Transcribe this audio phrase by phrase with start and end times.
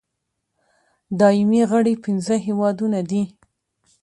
[1.19, 3.23] دایمي غړي پنځه هېوادونه دي.